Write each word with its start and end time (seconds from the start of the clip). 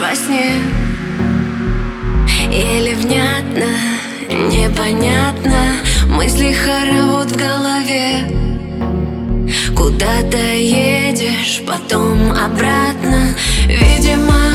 во 0.00 0.14
сне. 0.16 0.54
Или 2.50 2.94
внятно, 2.94 3.70
непонятно 4.50 5.60
Мысли 6.06 6.52
хоровод 6.52 7.30
в 7.30 7.36
голове. 7.36 8.24
Куда-то 9.76 10.54
едешь, 10.54 11.62
потом 11.66 12.32
обратно. 12.32 13.34
Видимо, 13.66 14.49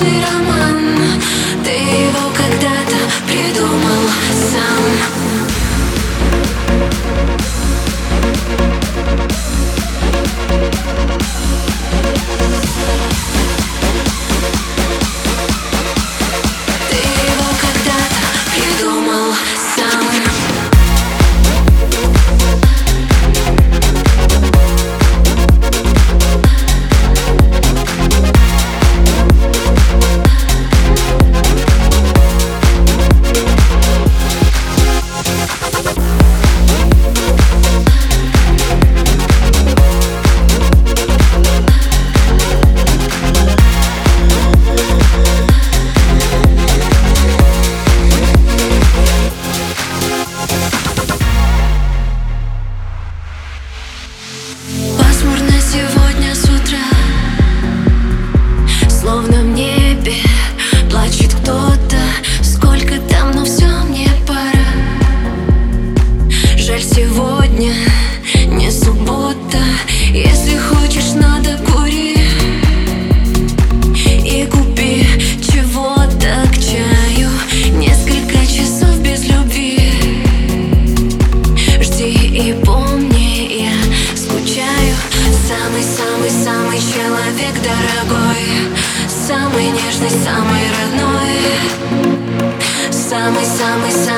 безупречный 0.00 0.24
роман 0.24 0.79
Самый-самый-самый 93.70 93.78
безупречный 93.78 94.09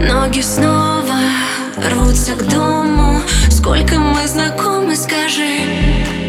Ноги 0.00 0.40
снова 0.40 1.18
рвутся 1.90 2.32
к 2.32 2.42
дому. 2.48 3.20
Сколько 3.50 3.98
мы 3.98 4.26
знакомы, 4.26 4.96
скажи 4.96 6.19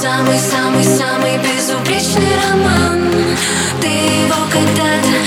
Самый-самый-самый 0.00 1.38
безупречный 1.38 2.36
роман. 2.36 3.10
Ты 3.80 3.88
его 3.88 4.36
когда-то 4.48 5.17